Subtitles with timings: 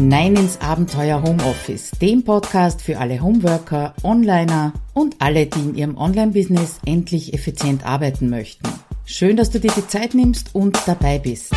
[0.00, 5.98] hinein ins Abenteuer Homeoffice, dem Podcast für alle Homeworker, Onliner und alle, die in ihrem
[5.98, 8.66] Online-Business endlich effizient arbeiten möchten.
[9.04, 11.52] Schön, dass du dir die Zeit nimmst und dabei bist.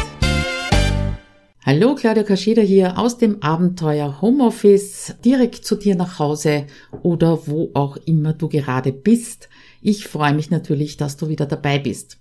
[1.65, 6.65] Hallo, Claudia Kascheda hier aus dem Abenteuer Homeoffice, direkt zu dir nach Hause
[7.01, 9.47] oder wo auch immer du gerade bist.
[9.81, 12.17] Ich freue mich natürlich, dass du wieder dabei bist.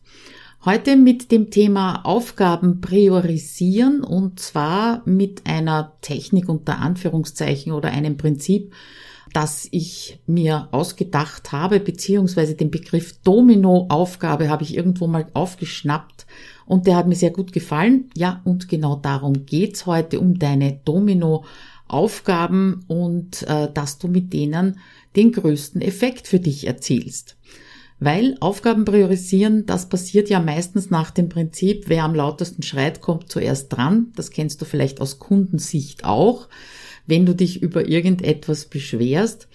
[0.65, 8.17] Heute mit dem Thema Aufgaben priorisieren und zwar mit einer Technik unter Anführungszeichen oder einem
[8.17, 8.73] Prinzip,
[9.33, 16.27] das ich mir ausgedacht habe, beziehungsweise den Begriff Domino-Aufgabe habe ich irgendwo mal aufgeschnappt
[16.65, 18.09] und der hat mir sehr gut gefallen.
[18.17, 24.79] Ja, und genau darum geht's heute, um deine Domino-Aufgaben und äh, dass du mit denen
[25.17, 27.37] den größten Effekt für dich erzielst.
[28.05, 33.31] Weil Aufgaben priorisieren, das passiert ja meistens nach dem Prinzip, wer am lautesten schreit, kommt
[33.31, 34.09] zuerst dran.
[34.17, 36.49] Das kennst du vielleicht aus Kundensicht auch,
[37.07, 39.47] wenn du dich über irgendetwas beschwerst.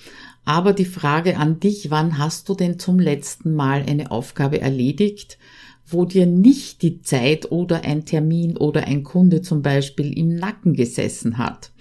[0.46, 5.38] Aber die Frage an dich, wann hast du denn zum letzten Mal eine Aufgabe erledigt,
[5.86, 10.74] wo dir nicht die Zeit oder ein Termin oder ein Kunde zum Beispiel im Nacken
[10.74, 11.74] gesessen hat?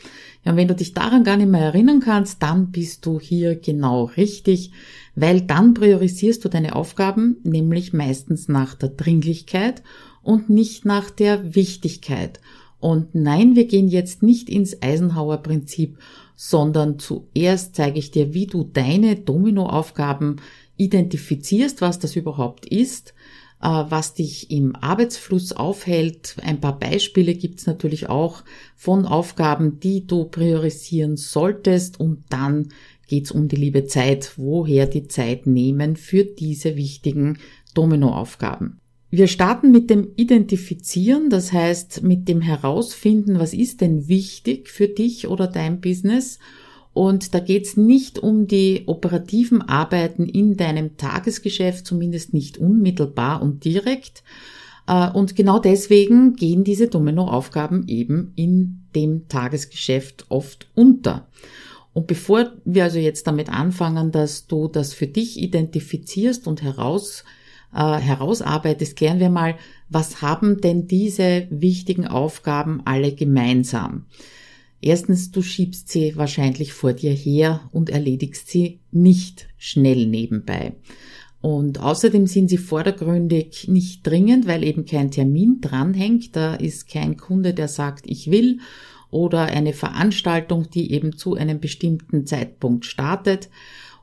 [0.46, 3.56] Ja, und wenn du dich daran gar nicht mehr erinnern kannst, dann bist du hier
[3.56, 4.70] genau richtig
[5.16, 9.82] weil dann priorisierst du deine Aufgaben nämlich meistens nach der Dringlichkeit
[10.22, 12.38] und nicht nach der Wichtigkeit.
[12.78, 15.98] Und nein, wir gehen jetzt nicht ins Eisenhower Prinzip,
[16.36, 20.36] sondern zuerst zeige ich dir, wie du deine Dominoaufgaben
[20.76, 23.14] identifizierst, was das überhaupt ist,
[23.58, 26.36] was dich im Arbeitsfluss aufhält.
[26.42, 28.44] Ein paar Beispiele gibt's natürlich auch
[28.76, 32.68] von Aufgaben, die du priorisieren solltest und dann
[33.08, 37.38] geht es um die liebe Zeit, woher die Zeit nehmen für diese wichtigen
[37.74, 38.80] Dominoaufgaben.
[39.10, 44.88] Wir starten mit dem Identifizieren, das heißt mit dem Herausfinden, was ist denn wichtig für
[44.88, 46.38] dich oder dein Business.
[46.96, 53.42] Und da geht es nicht um die operativen Arbeiten in deinem Tagesgeschäft, zumindest nicht unmittelbar
[53.42, 54.22] und direkt.
[54.86, 61.28] Äh, und genau deswegen gehen diese Dominoaufgaben eben in dem Tagesgeschäft oft unter.
[61.92, 67.24] Und bevor wir also jetzt damit anfangen, dass du das für dich identifizierst und heraus,
[67.74, 69.56] äh, herausarbeitest, klären wir mal,
[69.90, 74.06] was haben denn diese wichtigen Aufgaben alle gemeinsam?
[74.80, 80.74] Erstens, du schiebst sie wahrscheinlich vor dir her und erledigst sie nicht schnell nebenbei.
[81.40, 86.34] Und außerdem sind sie vordergründig nicht dringend, weil eben kein Termin dranhängt.
[86.34, 88.60] Da ist kein Kunde, der sagt, ich will
[89.10, 93.48] oder eine Veranstaltung, die eben zu einem bestimmten Zeitpunkt startet.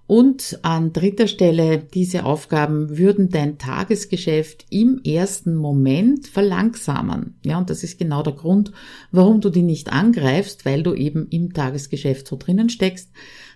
[0.05, 7.35] Und an dritter Stelle, diese Aufgaben würden dein Tagesgeschäft im ersten Moment verlangsamen.
[7.45, 8.73] Ja, und das ist genau der Grund,
[9.11, 13.11] warum du die nicht angreifst, weil du eben im Tagesgeschäft so drinnen steckst.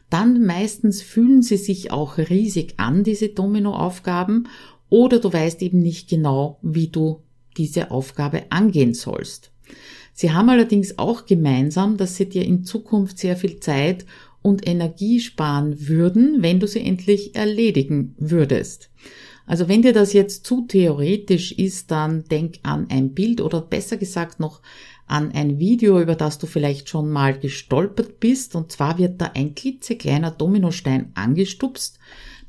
[0.10, 4.48] Dann meistens fühlen sie sich auch riesig an, diese Dominoaufgaben,
[4.90, 7.24] oder du weißt eben nicht genau, wie du
[7.58, 9.52] diese Aufgabe angehen sollst.
[10.14, 14.06] Sie haben allerdings auch gemeinsam, dass sie dir in Zukunft sehr viel Zeit
[14.42, 18.90] und Energie sparen würden, wenn du sie endlich erledigen würdest.
[19.46, 23.98] Also wenn dir das jetzt zu theoretisch ist, dann denk an ein Bild oder besser
[23.98, 24.62] gesagt noch
[25.06, 28.56] an ein Video, über das du vielleicht schon mal gestolpert bist.
[28.56, 31.98] Und zwar wird da ein klitzekleiner Dominostein angestupst.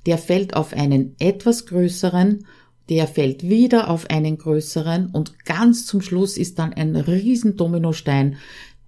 [0.07, 2.45] Der fällt auf einen etwas größeren
[2.89, 8.37] der fällt wieder auf einen größeren und ganz zum Schluss ist dann ein riesen Dominostein,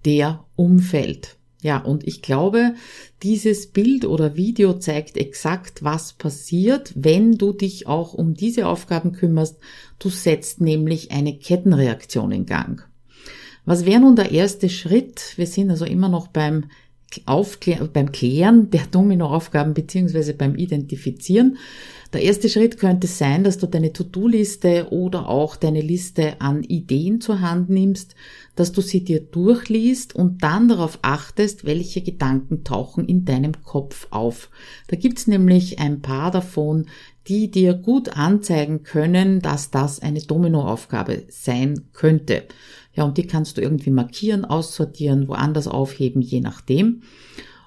[0.05, 1.37] der umfällt.
[1.61, 2.73] Ja, und ich glaube,
[3.21, 9.11] dieses Bild oder Video zeigt exakt, was passiert, wenn du dich auch um diese Aufgaben
[9.11, 9.59] kümmerst.
[9.99, 12.83] Du setzt nämlich eine Kettenreaktion in Gang.
[13.63, 15.33] Was wäre nun der erste Schritt?
[15.37, 16.65] Wir sind also immer noch beim
[17.25, 21.57] Aufklär beim Klären der Dominoaufgaben beziehungsweise beim Identifizieren.
[22.13, 27.21] Der erste Schritt könnte sein, dass du deine To-Do-Liste oder auch deine Liste an Ideen
[27.21, 28.15] zur Hand nimmst,
[28.55, 34.07] dass du sie dir durchliest und dann darauf achtest, welche Gedanken tauchen in deinem Kopf
[34.09, 34.49] auf.
[34.87, 36.87] Da gibt's nämlich ein paar davon,
[37.27, 42.43] die dir gut anzeigen können, dass das eine Dominoaufgabe sein könnte.
[42.93, 47.03] Ja, und die kannst du irgendwie markieren, aussortieren, woanders aufheben, je nachdem.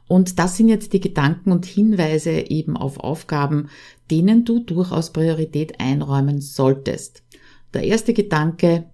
[0.07, 3.69] Und das sind jetzt die Gedanken und Hinweise eben auf Aufgaben,
[4.11, 7.23] denen du durchaus Priorität einräumen solltest.
[7.73, 8.85] Der erste Gedanke,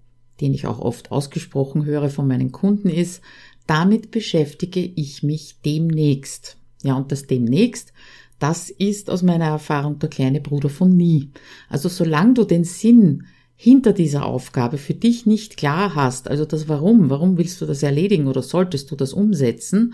[0.41, 3.23] den ich auch oft ausgesprochen höre von meinen Kunden ist,
[3.67, 6.57] damit beschäftige ich mich demnächst.
[6.83, 7.93] Ja, und das demnächst,
[8.39, 11.31] das ist aus meiner Erfahrung der kleine Bruder von nie.
[11.69, 13.27] Also solange du den Sinn
[13.63, 17.83] hinter dieser Aufgabe für dich nicht klar hast, also das Warum, warum willst du das
[17.83, 19.93] erledigen oder solltest du das umsetzen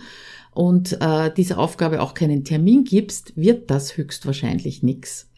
[0.53, 5.29] und äh, dieser Aufgabe auch keinen Termin gibst, wird das höchstwahrscheinlich nix.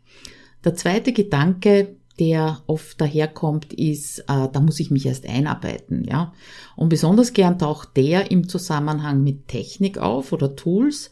[0.62, 6.34] Der zweite Gedanke, der oft daherkommt, ist, äh, da muss ich mich erst einarbeiten, ja.
[6.76, 11.10] Und besonders gern taucht der im Zusammenhang mit Technik auf oder Tools.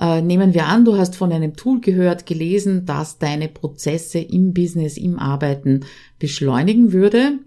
[0.00, 4.54] Äh, nehmen wir an, du hast von einem Tool gehört, gelesen, das deine Prozesse im
[4.54, 5.84] Business, im Arbeiten
[6.18, 7.38] beschleunigen würde.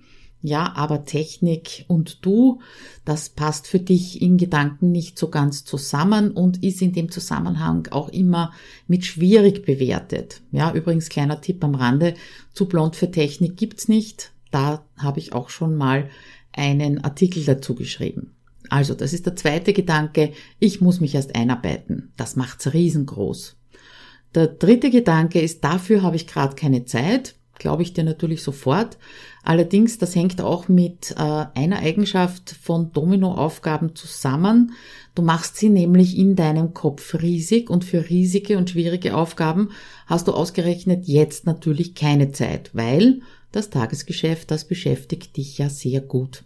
[0.44, 2.60] Ja, aber Technik und du,
[3.06, 7.88] das passt für dich in Gedanken nicht so ganz zusammen und ist in dem Zusammenhang
[7.92, 8.52] auch immer
[8.86, 10.42] mit schwierig bewertet.
[10.52, 12.14] Ja, übrigens kleiner Tipp am Rande,
[12.54, 14.32] zu blond für Technik gibt's nicht.
[14.52, 16.10] Da habe ich auch schon mal
[16.52, 18.33] einen Artikel dazu geschrieben.
[18.74, 22.12] Also, das ist der zweite Gedanke, ich muss mich erst einarbeiten.
[22.18, 23.56] Das macht's riesengroß.
[24.34, 28.98] Der dritte Gedanke ist, dafür habe ich gerade keine Zeit glaube ich dir natürlich sofort.
[29.44, 34.74] Allerdings, das hängt auch mit äh, einer Eigenschaft von Dominoaufgaben zusammen.
[35.16, 39.70] Du machst sie nämlich in deinem Kopf riesig und für riesige und schwierige Aufgaben
[40.08, 43.22] hast du ausgerechnet jetzt natürlich keine Zeit, weil
[43.54, 46.44] das Tagesgeschäft, das beschäftigt dich ja sehr gut.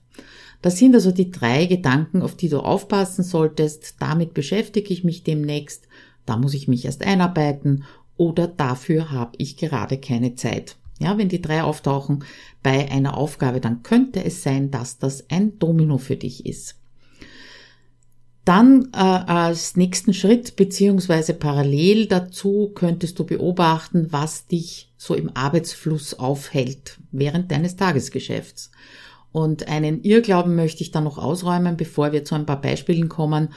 [0.62, 3.96] Das sind also die drei Gedanken, auf die du aufpassen solltest.
[4.00, 5.88] Damit beschäftige ich mich demnächst.
[6.26, 7.86] Da muss ich mich erst einarbeiten
[8.18, 10.76] oder dafür habe ich gerade keine Zeit.
[11.00, 12.24] Ja, wenn die drei auftauchen
[12.64, 16.76] bei einer Aufgabe, dann könnte es sein, dass das ein Domino für dich ist.
[18.46, 25.32] Dann äh, als nächsten Schritt beziehungsweise parallel dazu könntest du beobachten, was dich so im
[25.36, 28.72] Arbeitsfluss aufhält während deines Tagesgeschäfts.
[29.32, 33.50] Und einen Irrglauben möchte ich dann noch ausräumen, bevor wir zu ein paar Beispielen kommen.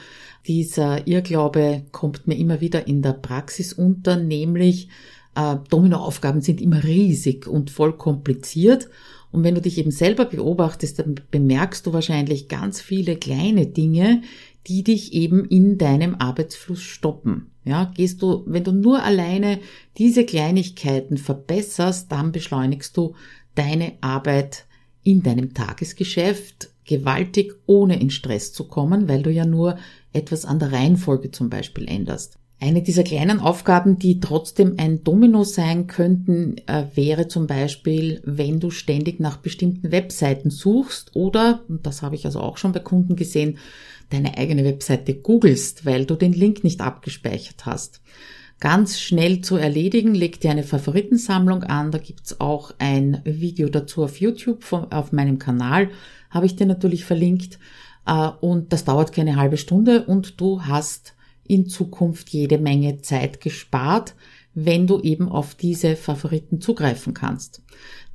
[0.47, 4.89] Dieser Irrglaube kommt mir immer wieder in der Praxis unter, nämlich
[5.35, 8.89] äh, Dominoaufgaben sind immer riesig und voll kompliziert.
[9.31, 14.23] Und wenn du dich eben selber beobachtest, dann bemerkst du wahrscheinlich ganz viele kleine Dinge,
[14.67, 17.50] die dich eben in deinem Arbeitsfluss stoppen.
[17.63, 19.59] Ja, gehst du, wenn du nur alleine
[19.97, 23.15] diese Kleinigkeiten verbesserst, dann beschleunigst du
[23.53, 24.65] deine Arbeit
[25.03, 29.77] in deinem Tagesgeschäft gewaltig, ohne in Stress zu kommen, weil du ja nur
[30.13, 32.40] etwas an der Reihenfolge zum Beispiel änderst.
[32.63, 38.59] Eine dieser kleinen Aufgaben, die trotzdem ein Domino sein könnten, äh, wäre zum Beispiel, wenn
[38.59, 42.79] du ständig nach bestimmten Webseiten suchst oder, und das habe ich also auch schon bei
[42.79, 43.57] Kunden gesehen,
[44.11, 47.99] deine eigene Webseite googelst, weil du den Link nicht abgespeichert hast.
[48.59, 54.03] Ganz schnell zu erledigen, leg dir eine Favoritensammlung an, da gibt's auch ein Video dazu
[54.03, 55.89] auf YouTube, auf meinem Kanal,
[56.29, 57.57] habe ich dir natürlich verlinkt,
[58.05, 61.15] äh, und das dauert keine halbe Stunde und du hast
[61.51, 64.15] in Zukunft jede Menge Zeit gespart,
[64.53, 67.61] wenn du eben auf diese Favoriten zugreifen kannst.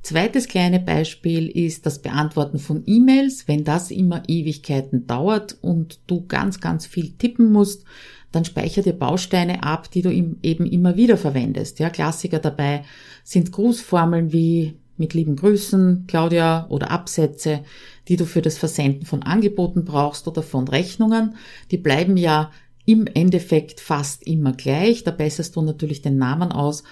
[0.01, 3.47] Zweites kleine Beispiel ist das Beantworten von E-Mails.
[3.47, 7.83] Wenn das immer Ewigkeiten dauert und du ganz, ganz viel tippen musst,
[8.31, 11.79] dann speicher dir Bausteine ab, die du eben immer wieder verwendest.
[11.79, 12.85] Ja, Klassiker dabei
[13.23, 17.63] sind Grußformeln wie mit lieben Grüßen, Claudia, oder Absätze,
[18.07, 21.35] die du für das Versenden von Angeboten brauchst oder von Rechnungen.
[21.69, 22.51] Die bleiben ja
[22.87, 25.03] im Endeffekt fast immer gleich.
[25.03, 26.83] Da besserst du natürlich den Namen aus.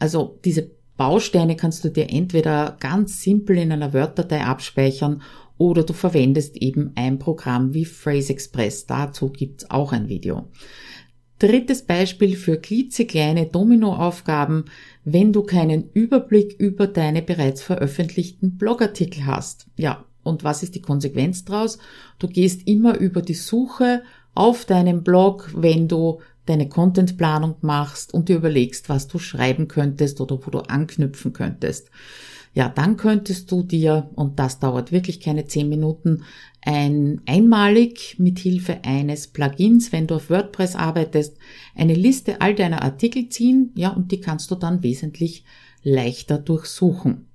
[0.00, 5.22] Also diese Bausteine kannst du dir entweder ganz simpel in einer Word-Datei abspeichern
[5.56, 8.86] oder du verwendest eben ein Programm wie Phrase Express.
[8.86, 10.48] Dazu gibt's auch ein Video.
[11.38, 14.64] Drittes Beispiel für klitzekleine Dominoaufgaben,
[15.04, 19.66] wenn du keinen Überblick über deine bereits veröffentlichten Blogartikel hast.
[19.76, 21.78] Ja, und was ist die Konsequenz daraus?
[22.18, 24.02] Du gehst immer über die Suche
[24.34, 30.20] auf deinem Blog, wenn du deine Contentplanung machst und dir überlegst, was du schreiben könntest
[30.20, 31.90] oder wo du anknüpfen könntest.
[32.52, 36.22] Ja, dann könntest du dir, und das dauert wirklich keine zehn Minuten,
[36.62, 41.36] ein einmalig mit Hilfe eines Plugins, wenn du auf WordPress arbeitest,
[41.74, 45.44] eine Liste all deiner Artikel ziehen, ja, und die kannst du dann wesentlich
[45.82, 47.26] leichter durchsuchen.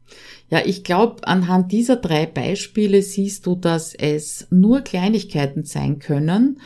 [0.50, 6.60] Ja, ich glaube, anhand dieser drei Beispiele siehst du, dass es nur Kleinigkeiten sein können,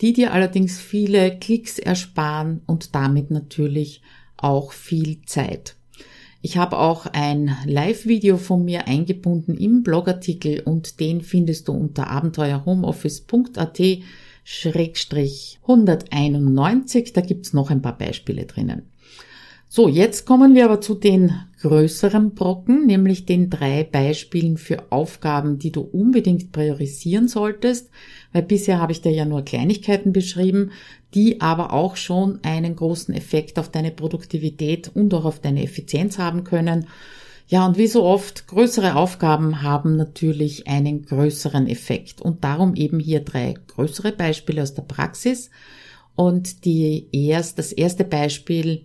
[0.00, 4.02] die dir allerdings viele Klicks ersparen und damit natürlich
[4.36, 5.76] auch viel Zeit.
[6.40, 12.08] Ich habe auch ein Live-Video von mir eingebunden im Blogartikel und den findest du unter
[12.08, 13.80] abenteuerhomeoffice.at
[14.44, 17.12] Schrägstrich 191.
[17.12, 18.82] Da gibt's noch ein paar Beispiele drinnen.
[19.68, 25.58] So, jetzt kommen wir aber zu den größeren Brocken, nämlich den drei Beispielen für Aufgaben,
[25.58, 27.90] die du unbedingt priorisieren solltest,
[28.32, 30.70] weil bisher habe ich dir ja nur Kleinigkeiten beschrieben,
[31.14, 36.18] die aber auch schon einen großen Effekt auf deine Produktivität und auch auf deine Effizienz
[36.18, 36.86] haben können.
[37.48, 42.20] Ja, und wie so oft, größere Aufgaben haben natürlich einen größeren Effekt.
[42.20, 45.48] Und darum eben hier drei größere Beispiele aus der Praxis.
[46.14, 48.84] Und die erst, das erste Beispiel,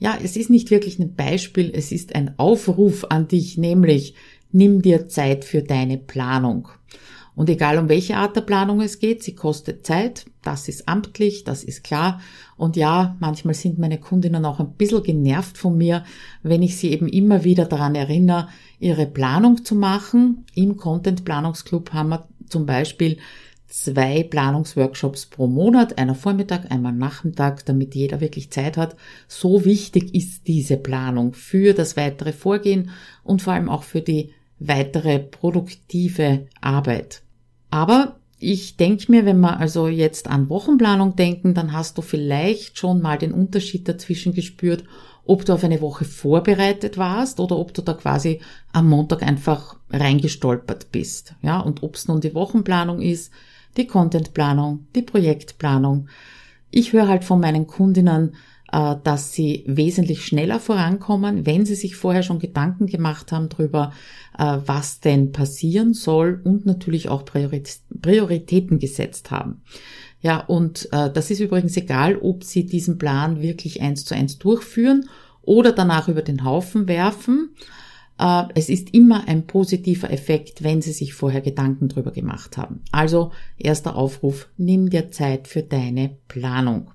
[0.00, 4.14] ja, es ist nicht wirklich ein Beispiel, es ist ein Aufruf an dich, nämlich
[4.50, 6.68] nimm dir Zeit für deine Planung.
[7.36, 11.44] Und egal um welche Art der Planung es geht, sie kostet Zeit, das ist amtlich,
[11.44, 12.20] das ist klar.
[12.56, 16.04] Und ja, manchmal sind meine Kundinnen auch ein bisschen genervt von mir,
[16.42, 20.44] wenn ich sie eben immer wieder daran erinnere, ihre Planung zu machen.
[20.54, 23.18] Im Content Planungsclub haben wir zum Beispiel
[23.70, 28.96] zwei Planungsworkshops pro Monat, einer Vormittag, einmal Nachmittag, damit jeder wirklich Zeit hat.
[29.28, 32.90] So wichtig ist diese Planung für das weitere Vorgehen
[33.24, 37.22] und vor allem auch für die weitere produktive Arbeit.
[37.70, 42.78] Aber ich denke mir, wenn wir also jetzt an Wochenplanung denken, dann hast du vielleicht
[42.78, 44.84] schon mal den Unterschied dazwischen gespürt,
[45.24, 48.40] ob du auf eine Woche vorbereitet warst oder ob du da quasi
[48.72, 51.34] am Montag einfach reingestolpert bist.
[51.42, 53.30] Ja, und ob es nun die Wochenplanung ist,
[53.76, 56.08] die Contentplanung, die Projektplanung.
[56.70, 58.34] Ich höre halt von meinen Kundinnen,
[58.72, 63.92] äh, dass sie wesentlich schneller vorankommen, wenn sie sich vorher schon Gedanken gemacht haben darüber,
[64.38, 69.62] äh, was denn passieren soll und natürlich auch Prioritäten gesetzt haben.
[70.22, 74.38] Ja, und äh, das ist übrigens egal, ob sie diesen Plan wirklich eins zu eins
[74.38, 75.08] durchführen
[75.42, 77.54] oder danach über den Haufen werfen.
[78.54, 82.82] Es ist immer ein positiver Effekt, wenn Sie sich vorher Gedanken drüber gemacht haben.
[82.92, 86.90] Also erster Aufruf, nimm dir Zeit für deine Planung.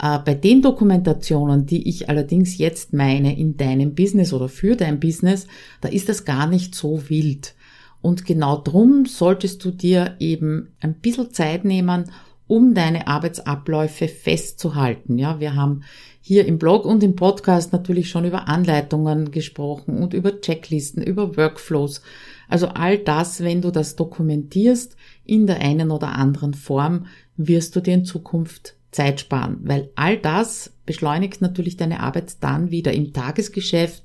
[0.00, 5.00] Äh, bei den Dokumentationen, die ich allerdings jetzt meine in deinem Business oder für dein
[5.00, 5.46] Business,
[5.80, 7.54] da ist das gar nicht so wild.
[8.02, 12.10] Und genau drum solltest du dir eben ein bisschen Zeit nehmen,
[12.46, 15.18] um deine Arbeitsabläufe festzuhalten.
[15.18, 15.82] Ja, wir haben
[16.20, 21.36] hier im Blog und im Podcast natürlich schon über Anleitungen gesprochen und über Checklisten, über
[21.36, 22.02] Workflows.
[22.48, 27.80] Also all das, wenn du das dokumentierst in der einen oder anderen Form, wirst du
[27.80, 33.12] dir in Zukunft Zeit sparen, weil all das beschleunigt natürlich deine Arbeit dann wieder im
[33.12, 34.02] Tagesgeschäft.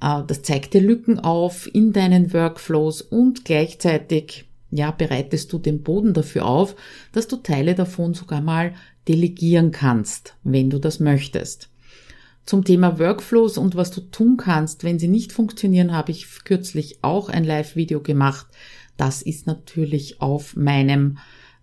[0.00, 5.82] Äh, das zeigt dir Lücken auf in deinen Workflows und gleichzeitig ja, bereitest du den
[5.82, 6.76] Boden dafür auf,
[7.12, 8.74] dass du Teile davon sogar mal
[9.08, 11.70] delegieren kannst, wenn du das möchtest.
[12.46, 16.98] Zum Thema Workflows und was du tun kannst, wenn sie nicht funktionieren, habe ich kürzlich
[17.02, 18.46] auch ein Live-Video gemacht.
[18.96, 21.18] Das ist natürlich auf meinem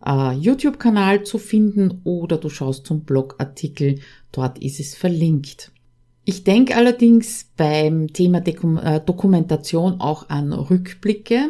[0.05, 3.99] äh, YouTube-Kanal zu finden oder du schaust zum Blogartikel,
[4.31, 5.71] dort ist es verlinkt.
[6.23, 11.49] Ich denke allerdings beim Thema Dekum äh, Dokumentation auch an Rückblicke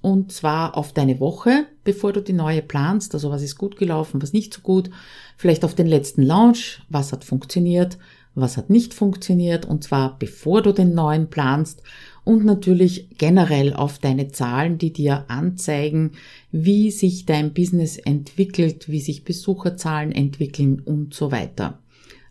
[0.00, 4.22] und zwar auf deine Woche, bevor du die neue planst, also was ist gut gelaufen,
[4.22, 4.90] was nicht so gut,
[5.36, 7.98] vielleicht auf den letzten Launch, was hat funktioniert,
[8.34, 9.66] was hat nicht funktioniert.
[9.66, 11.82] Und zwar bevor du den neuen planst.
[12.24, 16.12] Und natürlich generell auf deine Zahlen, die dir anzeigen,
[16.52, 21.78] wie sich dein Business entwickelt, wie sich Besucherzahlen entwickeln und so weiter.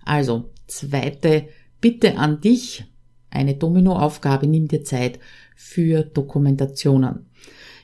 [0.05, 1.47] Also, zweite
[1.81, 2.85] Bitte an dich,
[3.29, 5.19] eine Dominoaufgabe, nimm dir Zeit
[5.55, 7.26] für Dokumentationen.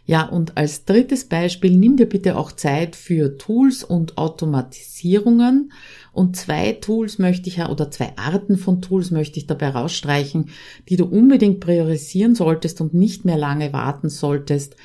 [0.05, 5.71] Ja, und als drittes Beispiel, nimm dir bitte auch Zeit für Tools und Automatisierungen.
[6.11, 10.49] Und zwei Tools möchte ich, oder zwei Arten von Tools möchte ich dabei rausstreichen,
[10.89, 14.75] die du unbedingt priorisieren solltest und nicht mehr lange warten solltest,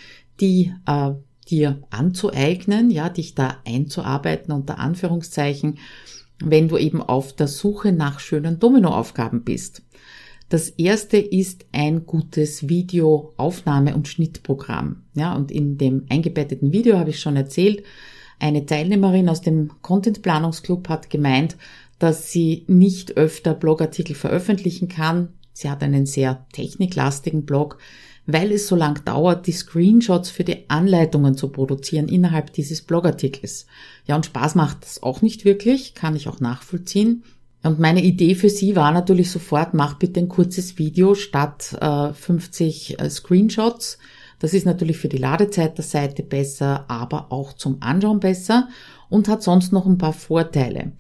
[0.41, 1.11] die äh,
[1.51, 5.79] dir anzueignen, ja, dich da einzuarbeiten unter Anführungszeichen,
[6.41, 9.83] wenn du eben auf der Suche nach schönen Dominoaufgaben bist.
[10.49, 15.03] Das erste ist ein gutes Videoaufnahme- und Schnittprogramm.
[15.15, 17.83] Ja, und in dem eingebetteten Video habe ich schon erzählt,
[18.39, 21.57] eine Teilnehmerin aus dem Content Planungsclub hat gemeint,
[21.99, 25.31] dass sie nicht öfter Blogartikel veröffentlichen kann.
[25.53, 27.79] Sie hat einen sehr techniklastigen Blog,
[28.27, 33.67] weil es so lang dauert, die Screenshots für die Anleitungen zu produzieren innerhalb dieses Blogartikels.
[34.07, 37.25] Ja, und Spaß macht das auch nicht wirklich, kann ich auch nachvollziehen.
[37.63, 42.13] Und meine Idee für sie war natürlich sofort, mach bitte ein kurzes Video statt äh,
[42.13, 43.99] 50 äh, Screenshots.
[44.39, 48.69] Das ist natürlich für die Ladezeit der Seite besser, aber auch zum Anschauen besser
[49.09, 50.93] und hat sonst noch ein paar Vorteile.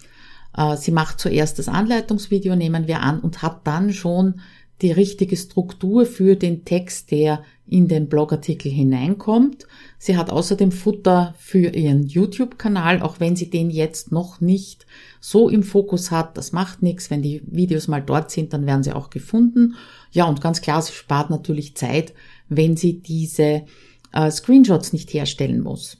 [0.57, 4.41] Äh, sie macht zuerst das Anleitungsvideo, nehmen wir an, und hat dann schon
[4.82, 9.66] die richtige Struktur für den Text, der in den Blogartikel hineinkommt.
[9.99, 14.87] Sie hat außerdem Futter für ihren YouTube-Kanal, auch wenn sie den jetzt noch nicht
[15.20, 16.38] so im Fokus hat.
[16.38, 17.11] Das macht nichts.
[17.11, 19.75] Wenn die Videos mal dort sind, dann werden sie auch gefunden.
[20.12, 22.14] Ja, und ganz klar, sie spart natürlich Zeit,
[22.49, 23.64] wenn sie diese
[24.12, 25.99] äh, Screenshots nicht herstellen muss.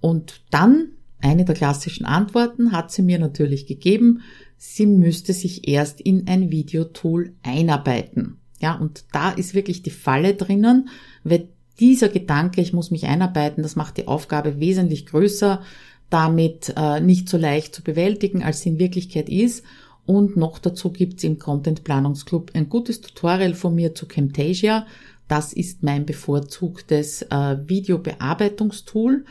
[0.00, 4.22] Und dann, eine der klassischen Antworten hat sie mir natürlich gegeben,
[4.64, 8.38] sie müsste sich erst in ein Videotool einarbeiten.
[8.60, 10.88] Ja, und da ist wirklich die Falle drinnen,
[11.24, 11.48] weil
[11.80, 15.62] dieser Gedanke, ich muss mich einarbeiten, das macht die Aufgabe wesentlich größer,
[16.10, 19.64] damit äh, nicht so leicht zu bewältigen, als sie in Wirklichkeit ist.
[20.06, 24.86] Und noch dazu gibt's im Content Planungsclub ein gutes Tutorial von mir zu Camtasia.
[25.26, 29.24] Das ist mein bevorzugtes äh, Videobearbeitungstool.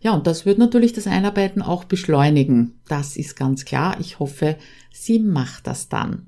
[0.00, 2.74] Ja, und das wird natürlich das Einarbeiten auch beschleunigen.
[2.88, 3.96] Das ist ganz klar.
[4.00, 4.56] Ich hoffe,
[4.92, 6.26] sie macht das dann.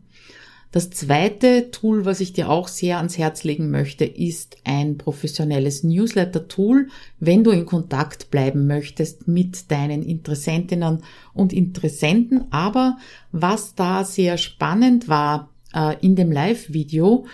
[0.70, 5.82] Das zweite Tool, was ich dir auch sehr ans Herz legen möchte, ist ein professionelles
[5.82, 6.88] Newsletter-Tool,
[7.20, 12.52] wenn du in Kontakt bleiben möchtest mit deinen Interessentinnen und Interessenten.
[12.52, 12.98] Aber
[13.32, 17.24] was da sehr spannend war äh, in dem Live-Video,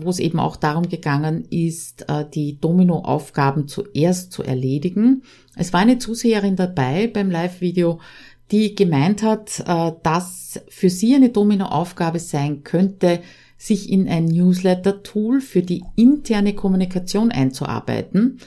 [0.00, 5.22] wo es eben auch darum gegangen ist, äh, die Domino-Aufgaben zuerst zu erledigen.
[5.56, 8.00] Es war eine Zuseherin dabei beim Live-Video,
[8.50, 13.20] die gemeint hat, äh, dass für sie eine Domino-Aufgabe sein könnte,
[13.56, 18.38] sich in ein Newsletter-Tool für die interne Kommunikation einzuarbeiten.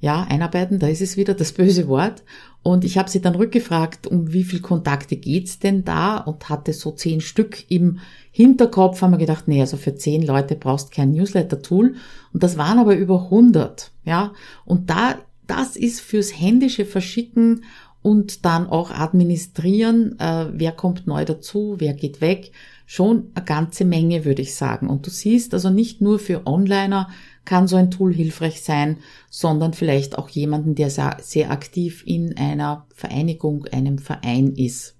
[0.00, 2.22] Ja, einarbeiten, da ist es wieder das böse Wort.
[2.62, 6.72] Und ich habe sie dann rückgefragt, um wie viel Kontakte geht's denn da und hatte
[6.72, 7.98] so zehn Stück im
[8.30, 11.96] Hinterkopf, haben wir gedacht, nee, also für zehn Leute brauchst kein Newsletter-Tool.
[12.32, 14.32] Und das waren aber über 100, ja.
[14.64, 17.64] Und da, das ist fürs händische Verschicken
[18.02, 22.52] und dann auch administrieren, äh, wer kommt neu dazu, wer geht weg,
[22.86, 24.88] schon eine ganze Menge, würde ich sagen.
[24.88, 27.10] Und du siehst also nicht nur für Onliner
[27.48, 28.98] kann so ein Tool hilfreich sein,
[29.30, 34.94] sondern vielleicht auch jemanden, der sehr, aktiv in einer Vereinigung, einem Verein ist.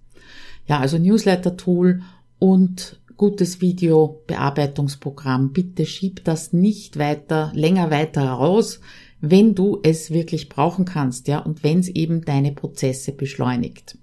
[0.67, 2.03] Ja, also Newsletter-Tool
[2.41, 5.53] und gutes Videobearbeitungsprogramm.
[5.53, 8.81] Bitte schieb das nicht weiter, länger weiter raus
[9.21, 13.99] wenn du es wirklich brauchen kannst, ja, und wenn es eben deine Prozesse beschleunigt.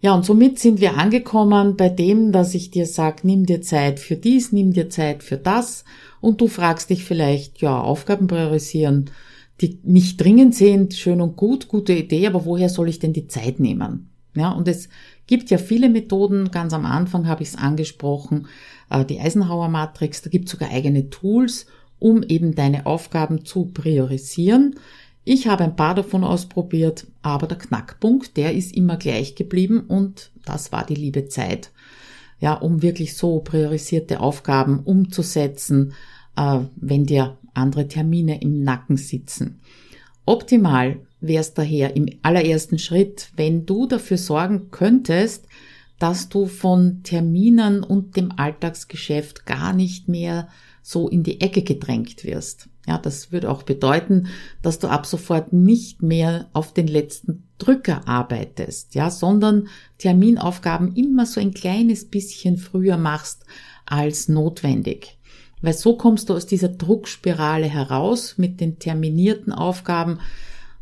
[0.00, 3.98] Ja, und somit sind wir angekommen bei dem, dass ich dir sage, nimm dir Zeit
[3.98, 5.84] für dies, nimm dir Zeit für das
[6.26, 9.10] und du fragst dich vielleicht, ja, Aufgaben priorisieren,
[9.60, 13.28] die nicht dringend sind, schön und gut, gute Idee, aber woher soll ich denn die
[13.28, 14.10] Zeit nehmen?
[14.34, 14.88] Ja, und es
[15.28, 18.48] gibt ja viele Methoden, ganz am Anfang habe ich es angesprochen,
[18.90, 21.66] äh, die Eisenhower Matrix, da gibt es sogar eigene Tools
[21.98, 24.76] um eben deine Aufgaben zu priorisieren.
[25.24, 30.30] Ich habe ein paar davon ausprobiert, aber der Knackpunkt, der ist immer gleich geblieben und
[30.44, 31.70] das war die liebe Zeit.
[32.38, 35.94] Ja, um wirklich so priorisierte Aufgaben umzusetzen,
[36.36, 39.60] äh, wenn dir andere Termine im Nacken sitzen.
[40.24, 45.46] Optimal wäre es daher im allerersten Schritt, wenn du dafür sorgen könntest,
[45.98, 50.48] dass du von Terminen und dem Alltagsgeschäft gar nicht mehr
[50.82, 52.68] so in die Ecke gedrängt wirst.
[52.86, 54.28] Ja, das würde auch bedeuten,
[54.62, 59.68] dass du ab sofort nicht mehr auf den letzten Drücker arbeitest, ja, sondern
[59.98, 63.44] Terminaufgaben immer so ein kleines bisschen früher machst
[63.86, 65.15] als notwendig.
[65.66, 70.20] Weil so kommst du aus dieser Druckspirale heraus mit den terminierten Aufgaben.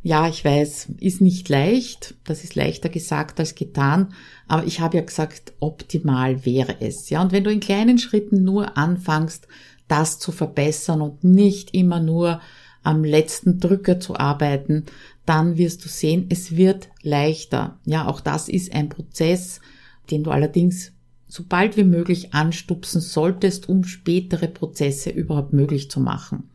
[0.02, 2.16] Ja, ich weiß, ist nicht leicht.
[2.24, 4.12] Das ist leichter gesagt als getan.
[4.46, 7.08] Aber ich habe ja gesagt, optimal wäre es.
[7.08, 9.48] Ja, und wenn du in kleinen Schritten nur anfängst,
[9.88, 12.42] das zu verbessern und nicht immer nur
[12.82, 14.84] am letzten Drücker zu arbeiten,
[15.24, 17.78] dann wirst du sehen, es wird leichter.
[17.86, 19.62] Ja, auch das ist ein Prozess,
[20.10, 20.92] den du allerdings
[21.34, 26.50] so bald wie möglich anstupsen solltest, um spätere Prozesse überhaupt möglich zu machen.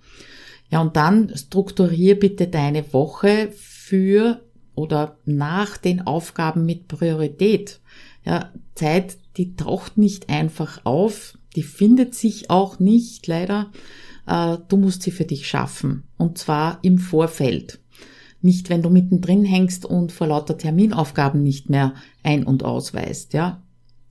[0.71, 4.39] Ja, und dann strukturier bitte deine Woche für
[4.75, 7.81] oder nach den Aufgaben mit Priorität.
[8.23, 13.71] Ja, Zeit, die taucht nicht einfach auf, die findet sich auch nicht, leider.
[14.27, 16.03] Äh, du musst sie für dich schaffen.
[16.15, 17.81] Und zwar im Vorfeld.
[18.41, 23.61] Nicht, wenn du mittendrin hängst und vor lauter Terminaufgaben nicht mehr ein- und ausweist, ja.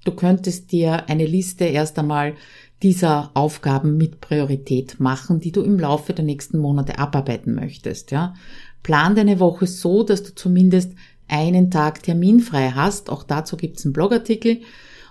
[0.08, 2.32] Du könntest dir eine Liste erst einmal
[2.82, 8.32] dieser Aufgaben mit Priorität machen, die du im Laufe der nächsten Monate abarbeiten möchtest, ja.
[8.82, 10.92] Plan deine Woche so, dass du zumindest
[11.28, 13.10] einen Tag terminfrei hast.
[13.10, 14.62] Auch dazu gibt's einen Blogartikel.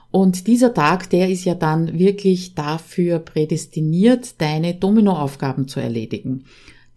[0.10, 6.46] Und dieser Tag, der ist ja dann wirklich dafür prädestiniert, deine Dominoaufgaben zu erledigen.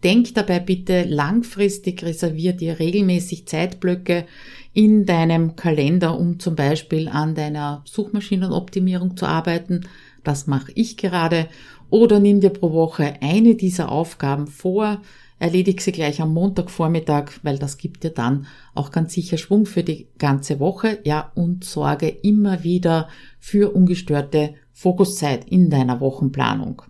[0.03, 4.25] Denk dabei bitte langfristig, reservier dir regelmäßig Zeitblöcke
[4.73, 9.81] in deinem Kalender, um zum Beispiel an deiner Suchmaschinenoptimierung zu arbeiten.
[10.23, 11.47] Das mache ich gerade.
[11.89, 15.01] Oder nimm dir pro Woche eine dieser Aufgaben vor,
[15.39, 19.83] erledig sie gleich am Montagvormittag, weil das gibt dir dann auch ganz sicher Schwung für
[19.83, 23.09] die ganze Woche, ja, und sorge immer wieder
[23.39, 26.83] für ungestörte Fokuszeit in deiner Wochenplanung.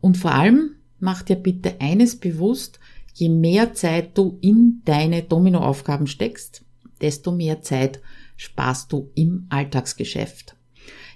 [0.00, 2.78] Und vor allem mach dir bitte eines bewusst,
[3.14, 6.64] je mehr Zeit du in deine Dominoaufgaben steckst,
[7.00, 8.00] desto mehr Zeit
[8.36, 10.56] sparst du im Alltagsgeschäft.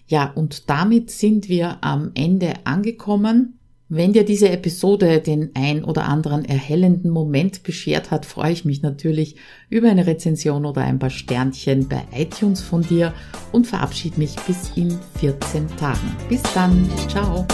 [0.06, 3.58] Ja, und damit sind wir am Ende angekommen.
[3.94, 8.80] Wenn dir diese Episode den ein oder anderen erhellenden Moment beschert hat, freue ich mich
[8.80, 9.36] natürlich
[9.68, 13.12] über eine Rezension oder ein paar Sternchen bei iTunes von dir
[13.52, 16.16] und verabschiede mich bis in 14 Tagen.
[16.30, 17.46] Bis dann, ciao.